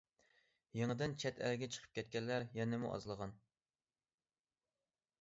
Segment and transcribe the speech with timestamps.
[0.79, 3.39] يېڭىدىن چەت ئەلگە قېچىپ كەتكەنلەر يەنىمۇ ئازلىغان.